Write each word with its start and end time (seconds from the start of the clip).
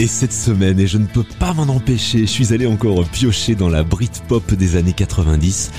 Et 0.00 0.06
cette 0.06 0.32
semaine, 0.32 0.78
et 0.78 0.86
je 0.86 0.96
ne 0.96 1.06
peux 1.06 1.24
pas 1.24 1.52
m'en 1.52 1.64
empêcher, 1.64 2.20
je 2.20 2.26
suis 2.26 2.54
allé 2.54 2.66
encore 2.66 3.04
piocher 3.08 3.56
dans 3.56 3.68
la 3.68 3.82
Britpop 3.82 4.54
des 4.54 4.76
années 4.76 4.92
90 4.92 5.72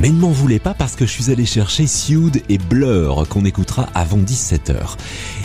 mais 0.00 0.10
ne 0.10 0.18
m'en 0.18 0.30
voulez 0.30 0.58
pas 0.58 0.74
parce 0.74 0.94
que 0.94 1.06
je 1.06 1.10
suis 1.10 1.30
allé 1.30 1.44
chercher 1.44 1.86
Sued 1.86 2.42
et 2.48 2.58
Blur 2.58 3.26
qu'on 3.28 3.44
écoutera 3.44 3.88
avant 3.94 4.18
17h. 4.18 4.96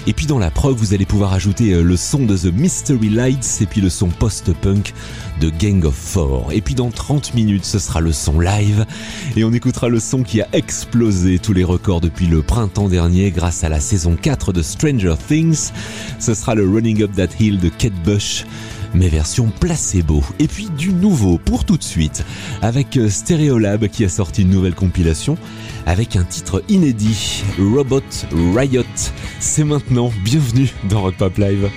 Et 0.06 0.14
puis 0.14 0.28
dans 0.28 0.38
la 0.38 0.52
prog, 0.52 0.78
vous 0.78 0.94
allez 0.94 1.06
pouvoir 1.06 1.34
ajouter 1.34 1.74
euh, 1.74 1.82
le 1.82 1.98
son 1.98 2.26
de 2.26 2.38
The 2.38 2.54
Mystery 2.54 3.10
Lights 3.10 3.62
et 3.62 3.66
puis 3.66 3.82
le 3.82 3.90
son 3.90 4.10
post-punk 4.10 4.94
de 5.42 5.50
Gang 5.50 5.86
of 5.86 5.96
Four. 5.96 6.52
Et 6.52 6.62
puis 6.62 6.76
dans 6.76 6.92
30 6.92 7.34
minutes, 7.34 7.66
ce 7.66 7.80
sera 7.80 8.00
le 8.00 8.12
son 8.12 8.40
live 8.40 8.86
et 9.36 9.44
on 9.44 9.54
écoutera 9.54 9.90
le 9.90 10.00
son 10.00 10.24
qui 10.24 10.42
a 10.42 10.48
explosé 10.54 11.40
tous 11.40 11.54
les 11.54 11.64
records 11.64 12.02
depuis 12.02 12.28
le 12.28 12.42
printemps 12.42 12.90
dernier 12.90 13.32
grâce 13.32 13.64
à 13.64 13.70
la 13.70 13.80
saison 13.80 14.16
4 14.22 14.54
de 14.54 14.62
Stranger 14.62 15.16
Things. 15.28 15.72
Ce 16.20 16.34
sera 16.34 16.54
le 16.54 16.70
Running 16.70 17.04
Up 17.04 17.12
That 17.16 17.30
Hill 17.40 17.60
de 17.60 17.70
Kate 17.70 17.94
Bush 18.04 18.46
mais 18.94 19.10
version 19.10 19.52
placebo. 19.60 20.24
Et 20.40 20.48
puis 20.48 20.70
du 20.78 20.94
nouveau 20.94 21.38
pour 21.38 21.66
tout 21.66 21.78
de 21.78 21.84
suite, 21.84 22.26
avec 22.62 22.98
euh, 22.98 23.10
Stereolab 23.10 23.88
qui 23.88 24.06
a 24.06 24.10
sorti 24.10 24.44
une 24.44 24.50
nouvelle 24.50 24.76
compilation 24.76 25.38
avec 25.86 26.16
un 26.16 26.24
titre 26.24 26.64
inédit, 26.70 27.44
Robot 27.60 28.02
Riot. 28.56 28.84
C'est 29.40 29.64
maintenant, 29.64 30.12
bienvenue 30.24 30.72
dans 30.90 31.02
Rock 31.02 31.16
Pop 31.18 31.38
Live. 31.38 31.70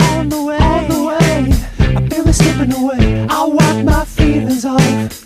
On 0.00 0.28
the 0.28 1.02
way, 1.02 1.48
I 1.80 2.08
feel 2.08 2.28
it 2.28 2.32
slipping 2.32 2.72
away. 2.74 3.26
I 3.28 3.44
wipe 3.44 3.84
my 3.84 4.04
feelings 4.04 4.64
off. 4.64 5.23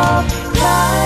Love. 0.00 0.99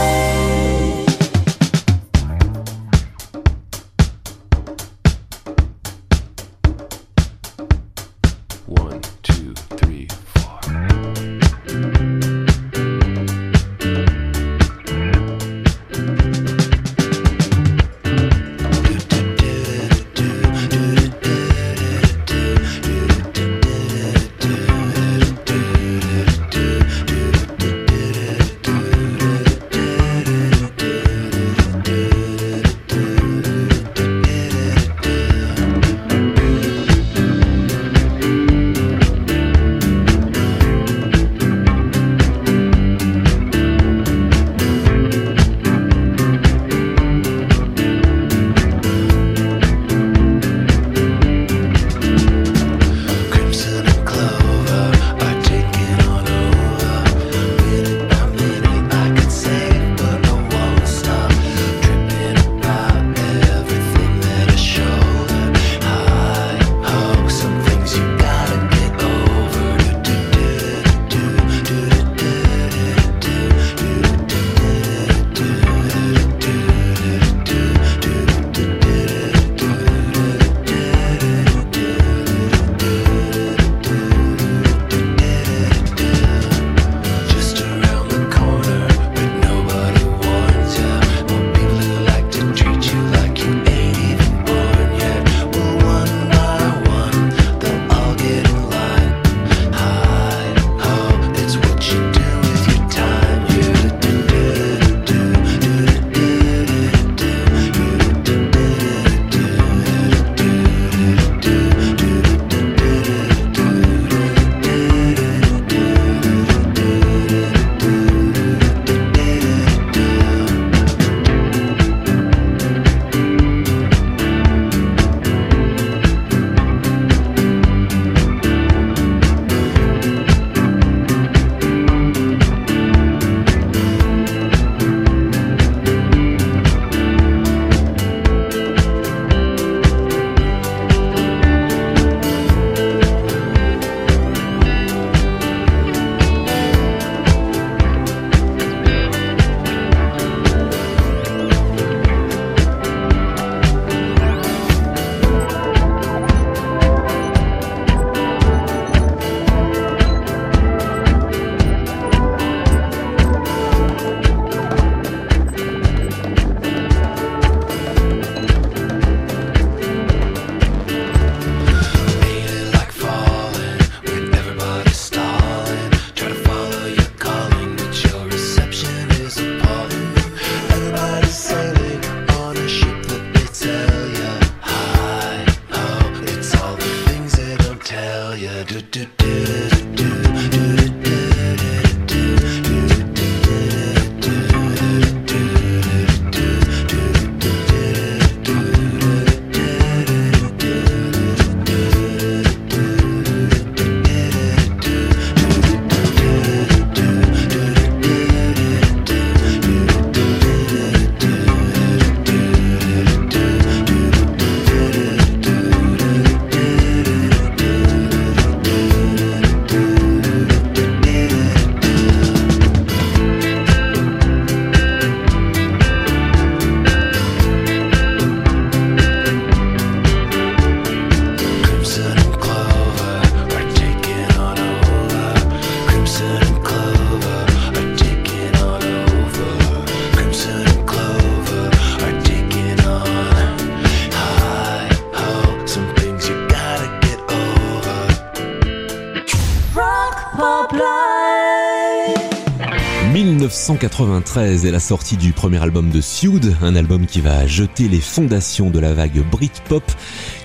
1993 253.84 254.64
est 254.64 254.70
la 254.70 254.80
sortie 254.80 255.18
du 255.18 255.32
premier 255.32 255.62
album 255.62 255.90
de 255.90 256.00
Sued, 256.00 256.56
un 256.62 256.74
album 256.74 257.04
qui 257.04 257.20
va 257.20 257.46
jeter 257.46 257.86
les 257.86 258.00
fondations 258.00 258.70
de 258.70 258.78
la 258.78 258.94
vague 258.94 259.22
Britpop 259.30 259.84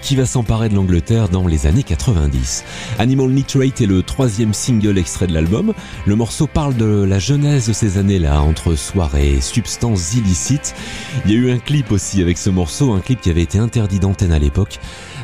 qui 0.01 0.17
va 0.17 0.25
s'emparer 0.25 0.67
de 0.67 0.75
l'Angleterre 0.75 1.29
dans 1.29 1.48
les 1.48 1.65
années 1.65 1.84
90. 1.84 2.65
Animal 2.98 3.29
Nitrate 3.29 3.79
est 3.79 3.86
le 3.86 4.03
troisième 4.03 4.53
single 4.53 4.98
extrait 4.98 5.25
de 5.25 5.34
l'album. 5.34 5.74
Le 6.05 6.15
morceau 6.17 6.48
parle 6.48 6.75
de 6.75 7.05
la 7.08 7.17
genèse 7.17 7.69
de 7.69 7.74
ces 7.74 7.98
années-là, 7.98 8.41
entre 8.41 8.75
soirées 8.75 9.36
et 9.36 9.41
substances 9.41 10.15
illicites. 10.15 10.75
Il 11.24 11.31
y 11.31 11.36
a 11.36 11.38
eu 11.38 11.51
un 11.51 11.60
clip 11.60 11.93
aussi 11.93 12.22
avec 12.22 12.38
ce 12.38 12.50
morceau, 12.50 12.91
un 12.91 13.00
clip 13.00 13.22
qui 13.22 13.29
avait 13.29 13.43
été 13.43 13.58
interdit 13.58 14.01
d'antenne 14.01 14.34
à 14.34 14.39
l'époque, 14.39 14.79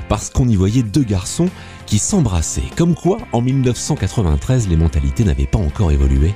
parce 0.08 0.30
qu'on 0.30 0.48
y 0.48 0.56
voyait 0.56 0.84
deux 0.84 1.04
garçons 1.04 1.50
qui 1.86 2.00
s'embrassaient. 2.00 2.64
Comme 2.78 2.96
quoi, 2.96 3.18
en 3.34 3.42
1993, 3.42 4.70
les 4.70 4.78
mentalités 4.78 5.26
n'avaient 5.26 5.48
pas 5.48 5.60
encore 5.60 5.92
évolué 5.92 6.34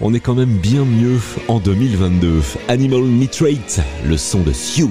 on 0.00 0.14
est 0.14 0.20
quand 0.20 0.34
même 0.34 0.56
bien 0.56 0.84
mieux 0.84 1.18
en 1.48 1.58
2022. 1.60 2.40
Animal 2.68 3.02
Nitrate, 3.02 3.80
le 4.04 4.16
son 4.16 4.40
de 4.42 4.52
Sued. 4.52 4.90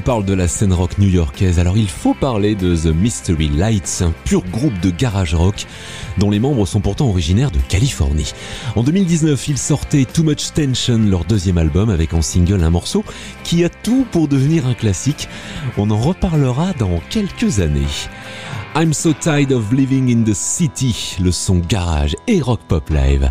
On 0.00 0.02
parle 0.02 0.24
de 0.24 0.32
la 0.32 0.48
scène 0.48 0.72
rock 0.72 0.96
new-yorkaise, 0.96 1.58
alors 1.58 1.76
il 1.76 1.88
faut 1.90 2.14
parler 2.14 2.54
de 2.54 2.74
The 2.74 2.86
Mystery 2.86 3.50
Lights, 3.50 4.00
un 4.00 4.14
pur 4.24 4.42
groupe 4.44 4.80
de 4.80 4.88
garage 4.88 5.34
rock 5.34 5.66
dont 6.16 6.30
les 6.30 6.38
membres 6.38 6.64
sont 6.64 6.80
pourtant 6.80 7.06
originaires 7.06 7.50
de 7.50 7.58
Californie. 7.68 8.32
En 8.76 8.82
2019, 8.82 9.48
ils 9.48 9.58
sortaient 9.58 10.06
Too 10.06 10.22
Much 10.22 10.54
Tension, 10.54 10.98
leur 10.98 11.26
deuxième 11.26 11.58
album, 11.58 11.90
avec 11.90 12.14
en 12.14 12.22
single 12.22 12.64
un 12.64 12.70
morceau 12.70 13.04
qui 13.44 13.62
a 13.62 13.68
tout 13.68 14.06
pour 14.10 14.26
devenir 14.26 14.66
un 14.66 14.72
classique. 14.72 15.28
On 15.76 15.90
en 15.90 15.98
reparlera 15.98 16.72
dans 16.78 16.98
quelques 17.10 17.60
années. 17.60 17.82
I'm 18.74 18.94
so 18.94 19.12
tired 19.12 19.52
of 19.52 19.70
living 19.70 20.10
in 20.10 20.24
the 20.24 20.34
city, 20.34 21.18
le 21.22 21.30
son 21.30 21.58
garage 21.58 22.16
et 22.26 22.40
rock 22.40 22.60
pop 22.68 22.88
live 22.88 23.28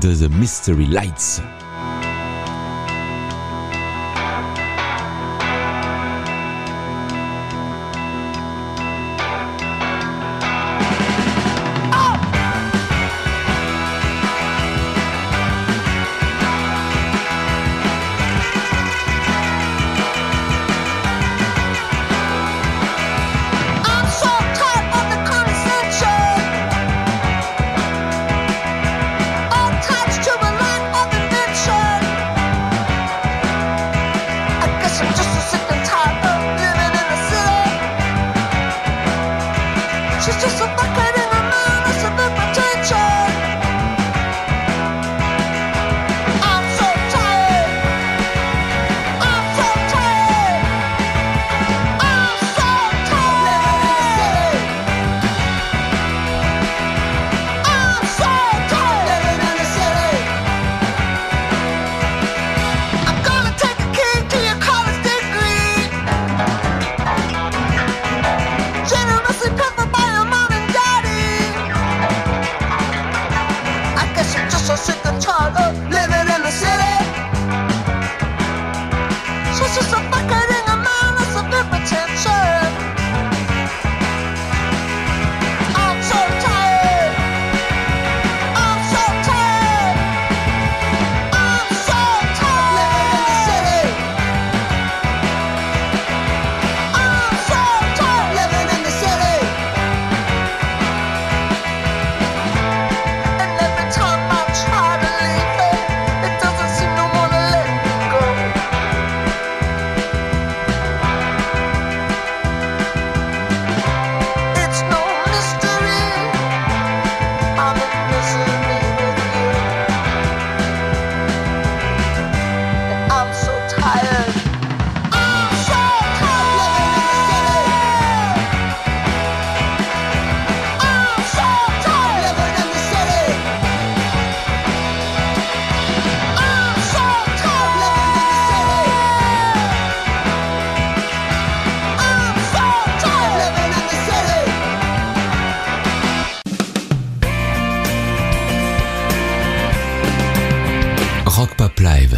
de 0.00 0.14
The 0.14 0.30
Mystery 0.30 0.86
Lights. 0.86 1.42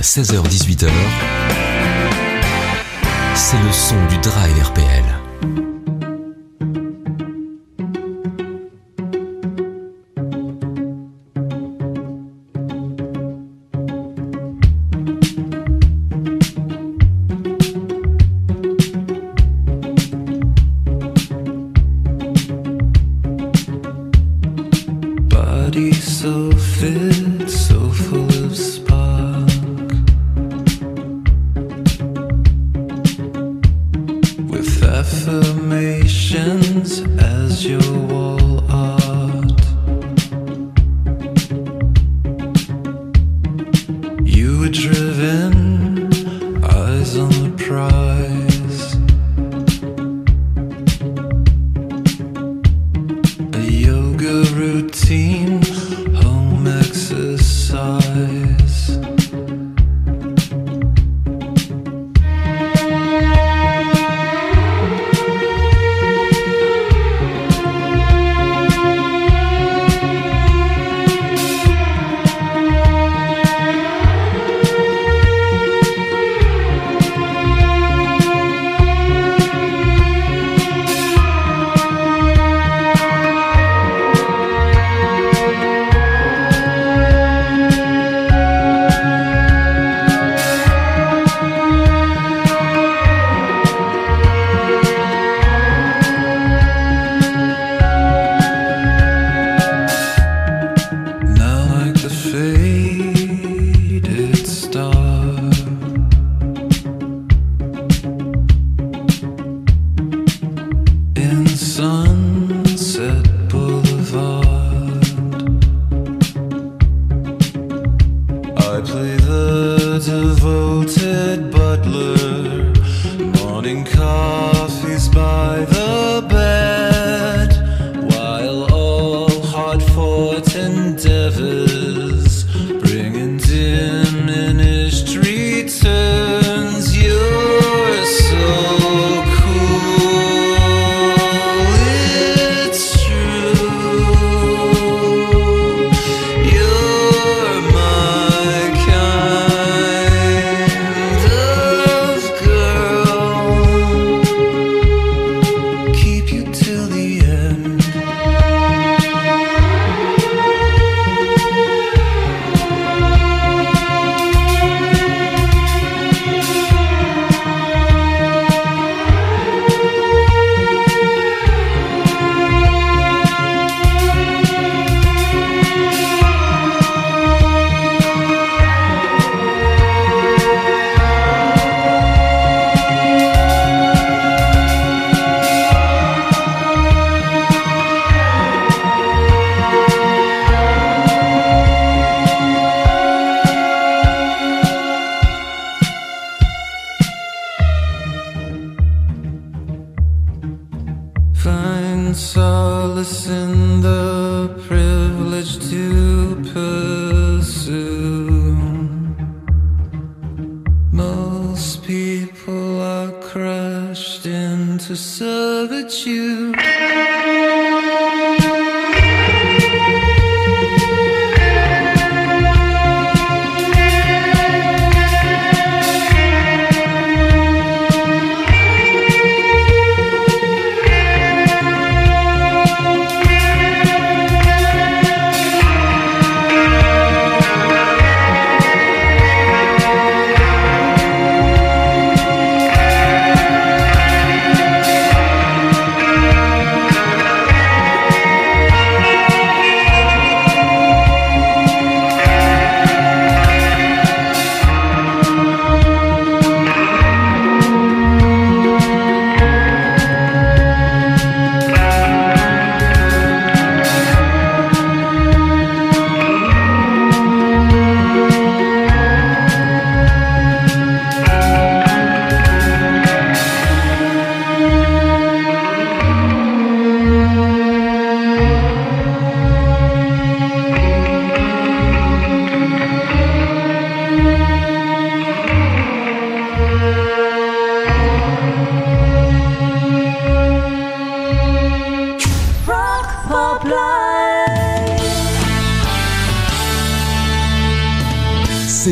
16h-18h. 0.09 0.89
C'est 3.35 3.63
le 3.63 3.73
son 3.73 4.07
du 4.07 4.17
Drive 4.17 4.59
RPL. 4.59 5.08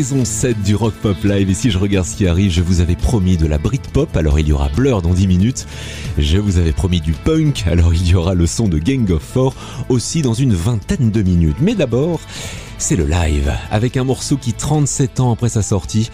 Saison 0.07 0.25
7 0.25 0.62
du 0.62 0.77
Rock 0.77 0.95
Pop 1.03 1.16
Live. 1.25 1.51
Et 1.51 1.55
si 1.55 1.73
je 1.73 1.79
regarde 1.79 2.07
ce 2.07 2.14
qui 2.14 2.29
arrive, 2.29 2.53
je 2.53 2.62
vous 2.62 2.81
avais 2.81 2.95
promis 2.95 3.37
de 3.37 3.45
la 3.45 3.59
Britpop, 3.59 4.16
alors 4.16 4.38
il 4.38 4.47
y 4.47 4.53
aura 4.53 4.69
Blur 4.69 5.03
dans 5.03 5.12
10 5.12 5.27
minutes. 5.27 5.66
Je 6.16 6.38
vous 6.38 6.59
avais 6.59 6.71
promis 6.71 7.01
du 7.01 7.12
punk, 7.12 7.64
alors 7.66 7.92
il 7.92 8.07
y 8.07 8.14
aura 8.14 8.35
le 8.35 8.47
son 8.47 8.69
de 8.69 8.79
Gang 8.79 9.11
of 9.11 9.21
Four 9.21 9.57
aussi 9.88 10.23
dans 10.23 10.33
une 10.33 10.55
vingtaine 10.55 11.11
de 11.11 11.23
minutes. 11.23 11.57
Mais 11.61 11.75
d'abord, 11.75 12.21
c'est 12.79 12.95
le 12.95 13.05
live, 13.05 13.53
avec 13.73 13.97
un 13.97 14.05
morceau 14.05 14.37
qui, 14.37 14.53
37 14.53 15.19
ans 15.19 15.33
après 15.33 15.49
sa 15.49 15.62
sortie, 15.62 16.09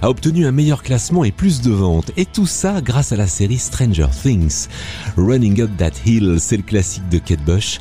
a 0.00 0.08
obtenu 0.08 0.46
un 0.46 0.52
meilleur 0.52 0.82
classement 0.82 1.22
et 1.22 1.30
plus 1.30 1.60
de 1.60 1.70
ventes. 1.70 2.12
Et 2.16 2.24
tout 2.24 2.46
ça 2.46 2.80
grâce 2.80 3.12
à 3.12 3.16
la 3.16 3.26
série 3.26 3.58
Stranger 3.58 4.06
Things. 4.22 4.68
Running 5.18 5.60
Up 5.60 5.70
That 5.76 5.90
Hill, 6.06 6.36
c'est 6.38 6.56
le 6.56 6.62
classique 6.62 7.10
de 7.10 7.18
Kate 7.18 7.44
Bush. 7.44 7.78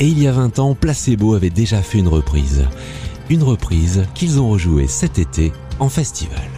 Et 0.00 0.08
il 0.08 0.20
y 0.20 0.26
a 0.26 0.32
20 0.32 0.58
ans, 0.58 0.74
Placebo 0.74 1.34
avait 1.34 1.50
déjà 1.50 1.82
fait 1.82 1.98
une 1.98 2.08
reprise. 2.08 2.64
Une 3.30 3.42
reprise 3.42 4.06
qu'ils 4.14 4.40
ont 4.40 4.48
rejouée 4.48 4.86
cet 4.86 5.18
été 5.18 5.52
en 5.80 5.90
festival. 5.90 6.57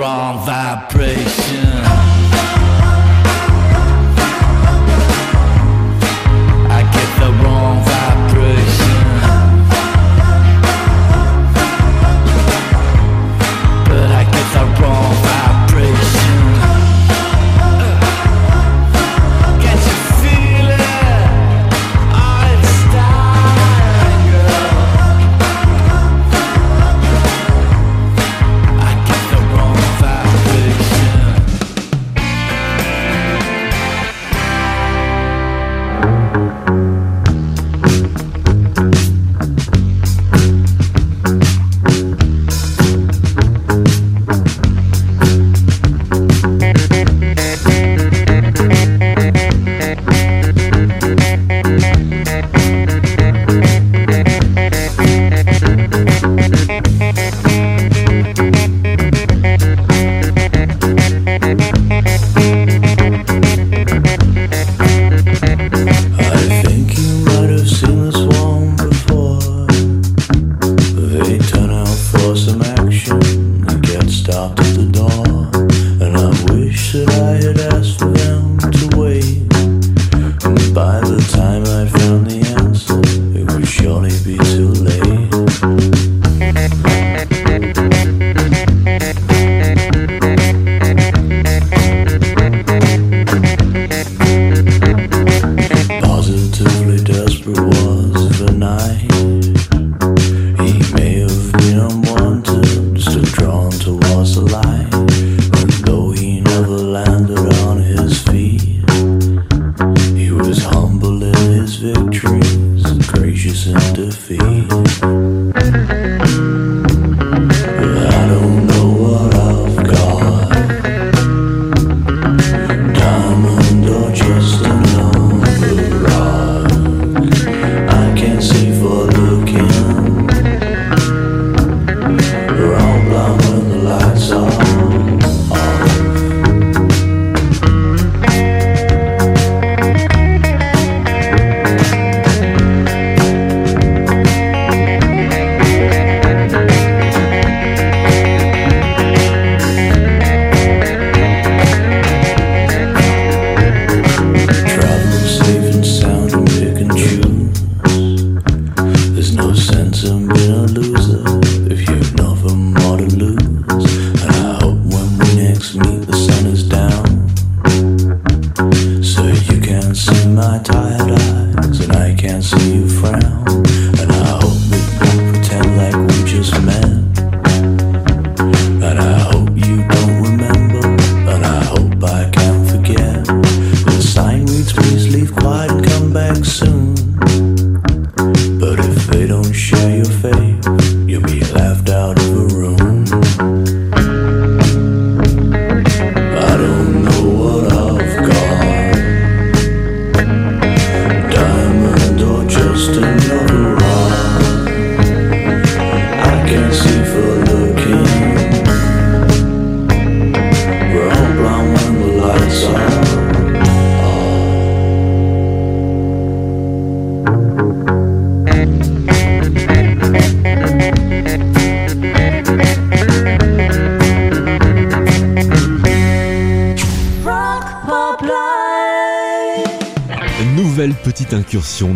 wrong 0.00 0.38
vibe. 0.46 0.59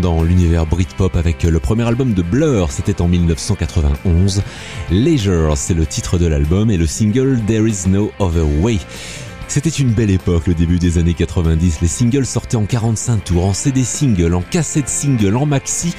Dans 0.00 0.24
l'univers 0.24 0.66
Britpop 0.66 1.14
avec 1.14 1.44
le 1.44 1.60
premier 1.60 1.86
album 1.86 2.12
de 2.12 2.22
Blur, 2.22 2.72
c'était 2.72 3.00
en 3.00 3.06
1991. 3.06 4.42
Leisure, 4.90 5.56
c'est 5.56 5.74
le 5.74 5.86
titre 5.86 6.18
de 6.18 6.26
l'album 6.26 6.72
et 6.72 6.76
le 6.76 6.86
single 6.86 7.40
There 7.46 7.68
Is 7.68 7.88
No 7.88 8.10
Other 8.18 8.46
Way. 8.60 8.80
C'était 9.46 9.70
une 9.70 9.90
belle 9.90 10.10
époque, 10.10 10.48
le 10.48 10.54
début 10.54 10.80
des 10.80 10.98
années 10.98 11.14
90. 11.14 11.82
Les 11.82 11.88
singles 11.88 12.26
sortaient 12.26 12.56
en 12.56 12.64
45 12.64 13.22
tours, 13.22 13.44
en 13.44 13.52
CD 13.52 13.84
single, 13.84 14.34
en 14.34 14.42
cassette 14.42 14.88
single, 14.88 15.36
en 15.36 15.46
maxi. 15.46 15.94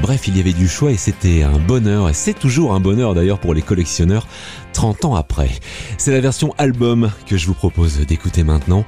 Bref, 0.00 0.28
il 0.28 0.36
y 0.38 0.40
avait 0.40 0.54
du 0.54 0.66
choix 0.66 0.90
et 0.90 0.96
c'était 0.96 1.42
un 1.42 1.58
bonheur. 1.58 2.08
Et 2.08 2.14
c'est 2.14 2.38
toujours 2.38 2.72
un 2.72 2.80
bonheur 2.80 3.14
d'ailleurs 3.14 3.40
pour 3.40 3.52
les 3.52 3.62
collectionneurs 3.62 4.26
30 4.72 5.04
ans 5.04 5.14
après. 5.16 5.50
C'est 5.98 6.12
la 6.12 6.20
version 6.20 6.54
album 6.56 7.10
que 7.26 7.36
je 7.36 7.46
vous 7.46 7.54
propose 7.54 7.98
d'écouter 8.06 8.42
maintenant. 8.42 8.86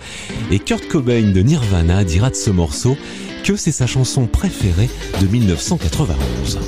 Et 0.50 0.60
Kurt 0.60 0.88
Cobain 0.88 1.30
de 1.30 1.40
Nirvana 1.40 2.04
dira 2.04 2.30
de 2.30 2.36
ce 2.36 2.50
morceau 2.50 2.96
que 3.48 3.56
c'est 3.56 3.72
sa 3.72 3.86
chanson 3.86 4.26
préférée 4.26 4.90
de 5.22 5.26
1991. 5.26 6.58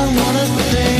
I 0.00 0.06
wanna 0.06 0.46
thing 0.72 0.99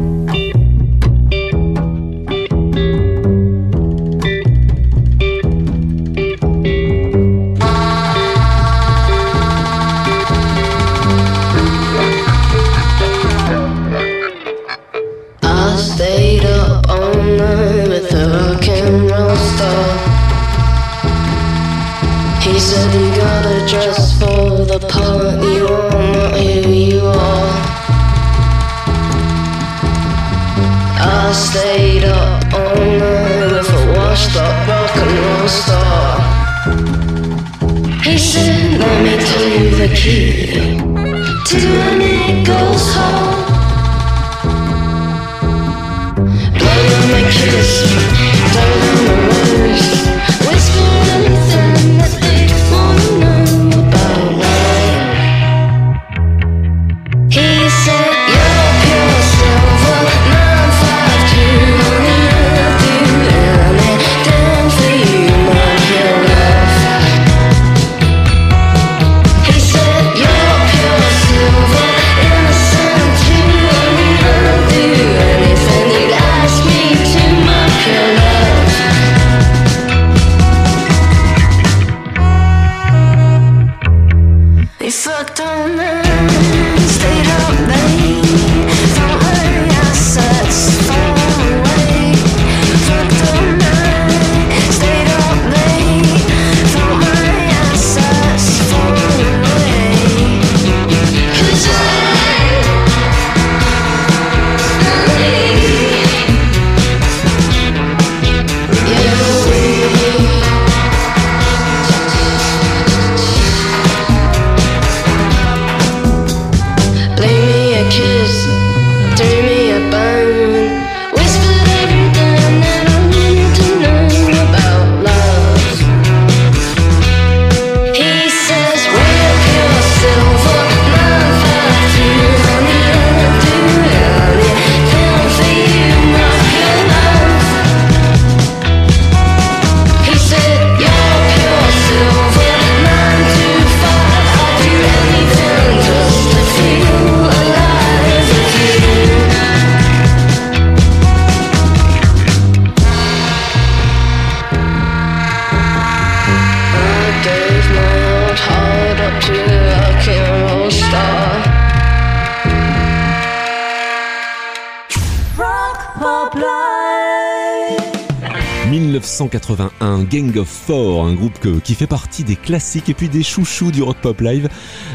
Gang 170.09 170.37
of 170.37 170.47
Four, 170.47 171.03
un 171.03 171.13
groupe 171.13 171.61
qui 171.61 171.75
fait 171.75 171.87
partie 171.87 172.23
des 172.23 172.37
classiques 172.37 172.87
et 172.87 172.93
puis 172.93 173.09
des 173.09 173.21
chouchous 173.21 173.69
du 173.69 173.83
rock 173.83 173.97
pop 173.97 174.21
live. 174.21 174.47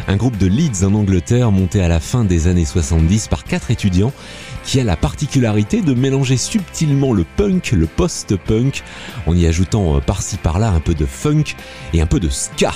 Un 0.08 0.16
groupe 0.16 0.38
de 0.38 0.46
Leeds 0.46 0.82
en 0.82 0.94
Angleterre 0.94 1.52
monté 1.52 1.82
à 1.82 1.88
la 1.88 2.00
fin 2.00 2.24
des 2.24 2.46
années 2.46 2.64
70 2.64 3.28
par 3.28 3.44
quatre 3.44 3.70
étudiants 3.70 4.14
qui 4.64 4.80
a 4.80 4.84
la 4.84 4.96
particularité 4.96 5.82
de 5.82 5.92
mélanger 5.92 6.38
subtilement 6.38 7.12
le 7.12 7.26
punk, 7.36 7.72
le 7.72 7.86
post-punk, 7.86 8.82
en 9.26 9.36
y 9.36 9.46
ajoutant 9.46 9.96
euh, 9.96 10.00
par-ci 10.00 10.38
par-là 10.38 10.70
un 10.70 10.80
peu 10.80 10.94
de 10.94 11.04
funk 11.04 11.44
et 11.92 12.00
un 12.00 12.06
peu 12.06 12.18
de 12.18 12.30
ska. 12.30 12.72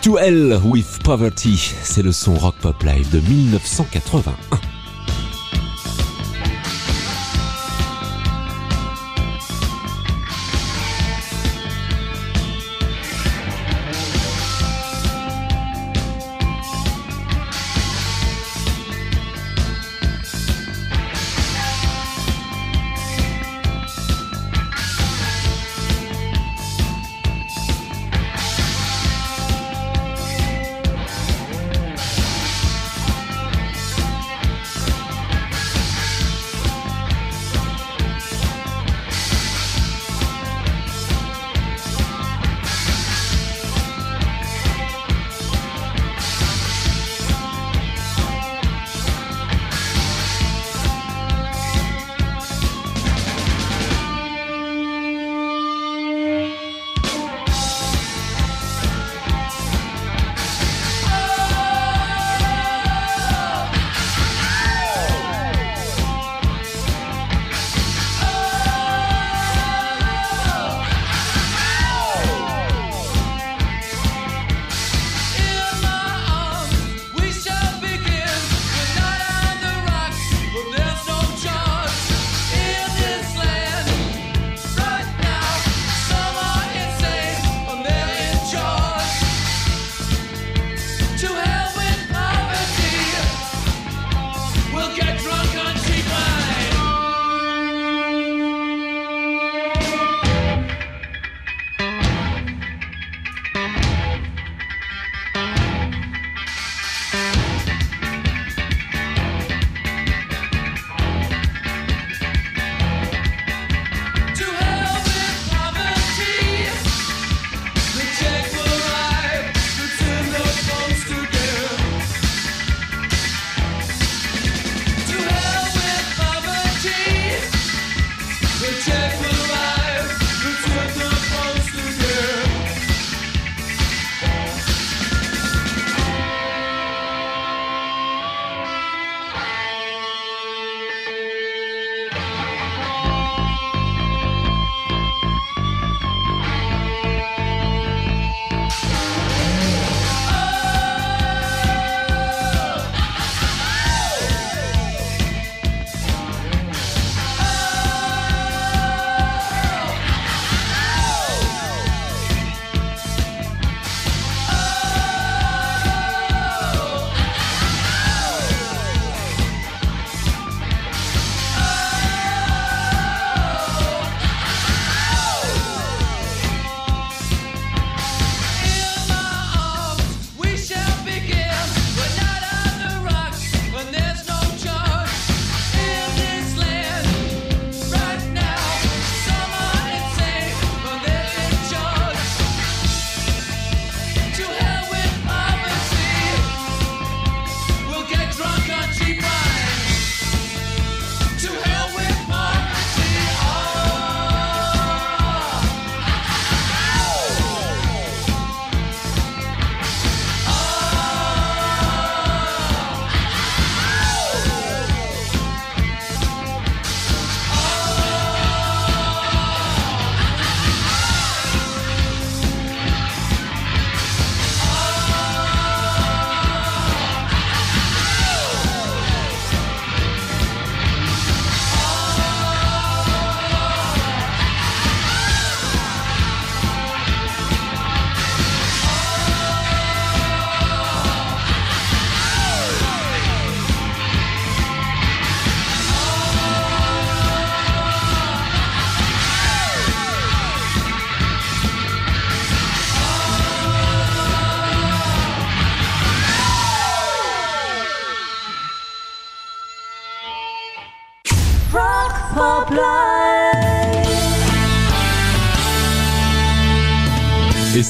To 0.00 0.18
Hell 0.18 0.58
with 0.64 1.02
Poverty, 1.04 1.74
c'est 1.82 2.02
le 2.02 2.12
son 2.12 2.36
rock 2.36 2.54
pop 2.62 2.82
live 2.84 3.10
de 3.10 3.20
1981. 3.20 4.32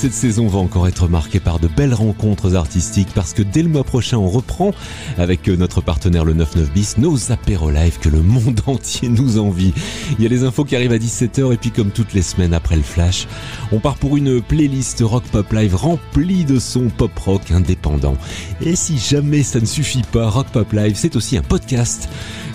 Cette 0.06 0.14
saison 0.14 0.46
va 0.46 0.60
encore 0.60 0.86
être 0.86 1.08
marquée 1.08 1.40
par 1.40 1.58
de 1.58 1.66
belles 1.66 1.92
rencontres 1.92 2.54
artistiques 2.54 3.08
parce 3.12 3.32
que 3.32 3.42
dès 3.42 3.64
le 3.64 3.68
mois 3.68 3.82
prochain, 3.82 4.18
on 4.18 4.28
reprend 4.28 4.70
avec 5.18 5.48
notre 5.48 5.80
partenaire 5.80 6.24
le 6.24 6.32
99 6.32 6.72
bis 6.72 6.98
nos 6.98 7.32
apéros 7.32 7.72
live 7.72 7.98
que 7.98 8.08
le 8.08 8.22
monde 8.22 8.60
entier 8.66 9.08
nous 9.08 9.36
envie. 9.40 9.74
Il 10.16 10.22
y 10.22 10.26
a 10.26 10.28
les 10.28 10.44
infos 10.44 10.62
qui 10.62 10.76
arrivent 10.76 10.92
à 10.92 10.98
17h 10.98 11.52
et 11.52 11.56
puis 11.56 11.72
comme 11.72 11.90
toutes 11.90 12.14
les 12.14 12.22
semaines 12.22 12.54
après 12.54 12.76
le 12.76 12.84
flash, 12.84 13.26
on 13.72 13.80
part 13.80 13.96
pour 13.96 14.16
une 14.16 14.40
playlist 14.40 15.00
rock 15.04 15.24
pop 15.24 15.52
live 15.52 15.74
remplie 15.74 16.44
de 16.44 16.60
sons 16.60 16.92
pop 16.96 17.10
rock 17.18 17.50
indépendants. 17.50 18.16
Et 18.60 18.76
si 18.76 18.98
jamais 18.98 19.42
ça 19.42 19.58
ne 19.58 19.66
suffit 19.66 20.04
pas, 20.12 20.30
rock 20.30 20.46
pop 20.52 20.72
live, 20.72 20.94
c'est 20.94 21.16
aussi 21.16 21.36
un 21.36 21.42
podcast 21.42 22.08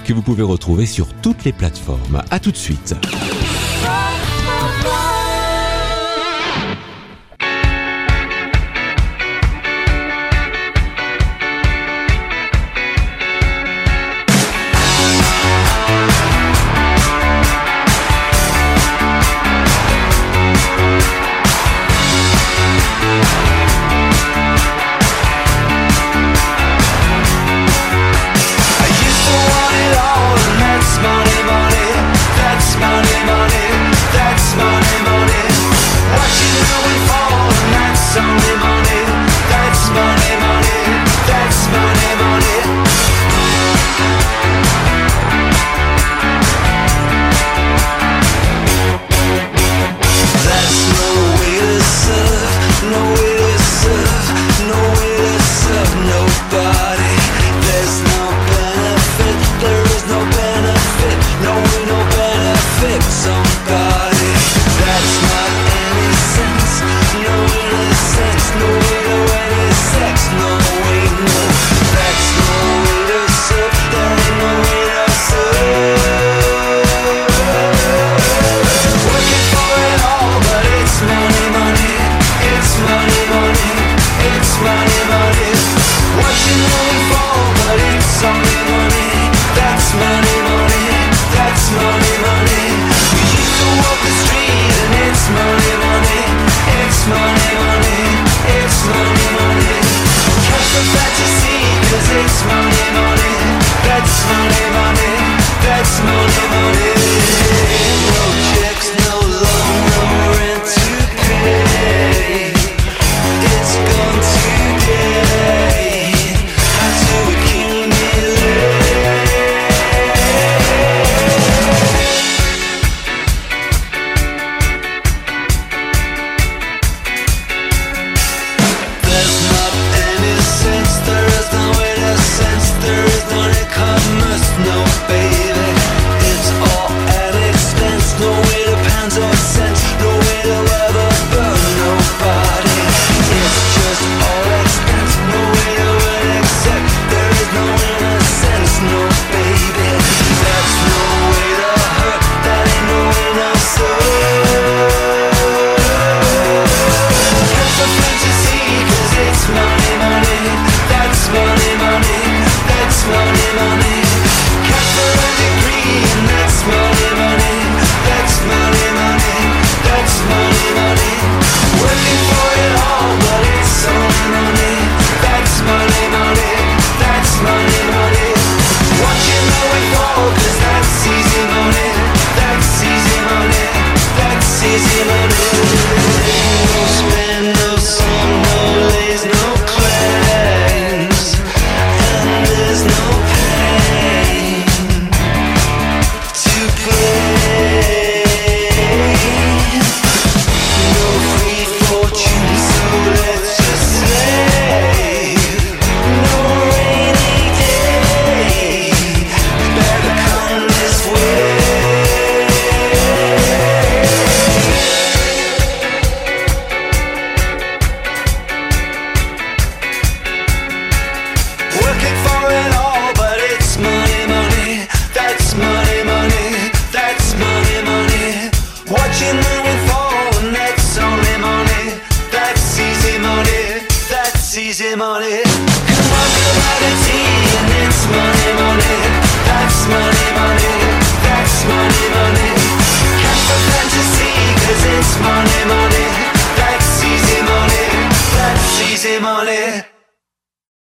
que 0.06 0.14
vous 0.14 0.22
pouvez 0.22 0.44
retrouver 0.44 0.86
sur 0.86 1.08
toutes 1.22 1.44
les 1.44 1.52
plateformes. 1.52 2.24
À 2.32 2.40
tout 2.40 2.52
de 2.52 2.58
suite. 2.58 2.96